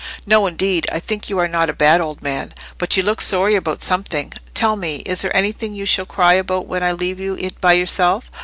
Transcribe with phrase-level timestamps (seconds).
[0.25, 2.55] "No, indeed; I think you are not a bad old man.
[2.79, 4.33] But you look sorry about something.
[4.55, 8.31] Tell me, is there anything you shall cry about when I leave you by yourself?